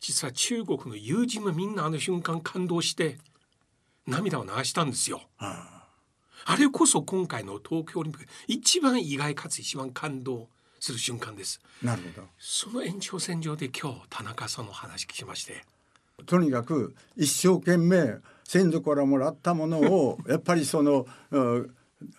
[0.00, 3.18] 実は中国の友人もみんなあの瞬間感動して
[4.06, 5.22] 涙を流したんですよ。
[5.38, 10.48] あれこそ今回の東京オリンピック一番意外かつ一番感動
[10.78, 11.60] する瞬間です。
[11.82, 12.28] なるほど。
[12.38, 15.64] その延長線上で今日田中さんの話聞きまして。
[16.26, 21.74] とにかく一生懸命先祖からもらったものを やっぱりその、うん、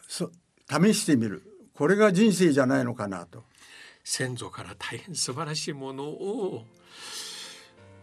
[0.08, 0.32] そ
[0.70, 1.44] 試してみる
[1.74, 3.44] これが人生じゃないのかなと。
[4.08, 6.64] 先祖から大変素晴らしいものを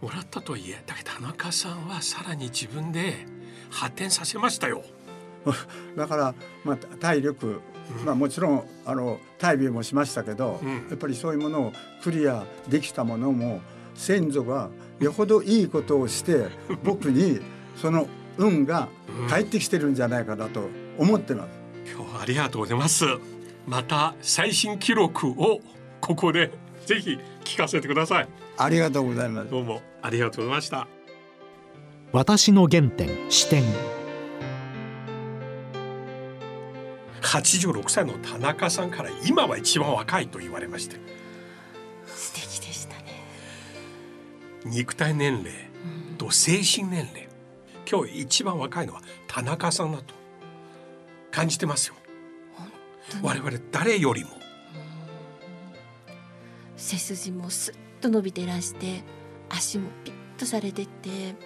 [0.00, 3.24] もらったとはいえだけど田中さんはさらに自分で
[3.70, 4.82] 発展させましたよ。
[5.96, 6.34] だから、
[6.64, 7.60] まあ、体力、
[7.98, 11.72] うん、まあ、もちろんあの大病もしましたけど、うん、やっぱりそういうものを
[12.02, 13.60] クリアできたものも
[13.94, 14.70] 先祖が
[15.02, 16.46] よほどいいことをして
[16.84, 17.40] 僕に
[17.76, 18.88] その運が
[19.28, 21.50] 返ってきてるんじゃないかなと思ってます。
[21.92, 23.04] 今日はありがとうございます。
[23.66, 25.60] また最新記録を
[26.00, 26.50] ここで
[26.86, 30.88] ぜひ聞かせてくださいありがとうございますどうもありがとうございました
[32.12, 33.62] 私の原点視点
[37.22, 40.96] 86歳の田中さんから今は一番若いと言われまして
[44.64, 45.52] 肉体年齢
[46.18, 47.30] と精神年齢、うん、
[47.90, 50.14] 今日一番若いのは田中さんだと
[51.30, 51.94] 感じてますよ。
[53.22, 54.30] 我々誰よりも。
[56.76, 59.04] 背筋もスッと伸びてらして
[59.48, 61.36] 足もピッとされてて、うん、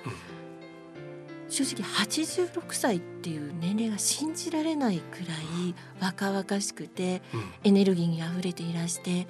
[1.51, 9.27] 正直86歳っていう年齢が信じられないくらい若々しくて、うん、エネルギーにあふれていらして、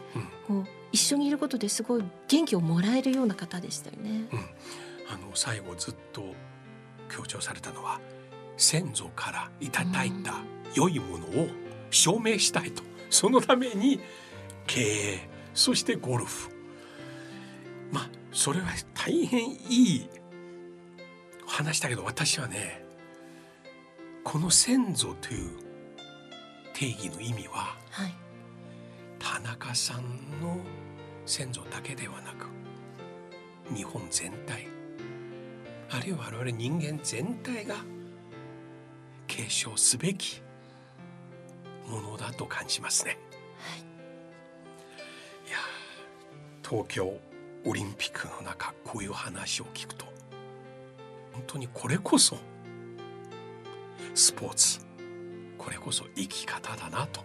[0.48, 4.28] うん、こう一緒にいることですごい元気をもらえるような方でしたよね。
[5.12, 6.22] あの最後ずっと
[7.10, 8.00] 強調されたのは
[8.56, 10.36] 先祖からいただいた
[10.74, 11.48] 良いものを
[11.90, 14.00] 証明したいと、そのために
[14.66, 16.48] 経営そしてゴルフ。
[17.92, 20.08] まあそれは大変いい
[21.46, 22.82] 話だけど私はね
[24.24, 25.50] この先祖という
[26.72, 28.14] 定義の意味は、はい、
[29.18, 30.56] 田中さんの
[31.26, 32.46] 先祖だけではなく
[33.74, 34.68] 日本全体
[35.90, 37.76] あるいは我々人間全体が
[39.26, 40.40] 継承すべき
[41.88, 43.18] ものだと感じますね。
[46.68, 47.12] 東京
[47.64, 50.04] オリンピックの中こういう話を聞くと
[51.32, 52.36] 本当にこれこそ
[54.14, 54.80] スポーツ
[55.56, 57.20] これこそ生き方だなと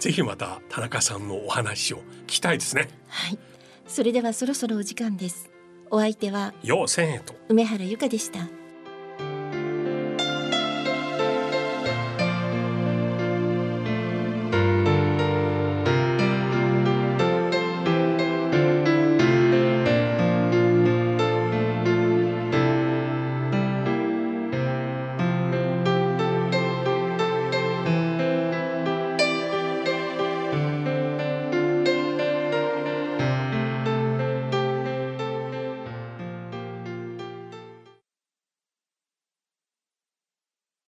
[0.00, 2.88] ぜひまた田中さんのお話を聞きたいですね。
[3.08, 3.38] はい。
[3.86, 5.50] それではそろそろお時間です。
[5.90, 7.34] お相手はよう千円と。
[7.48, 8.59] 梅原由香でした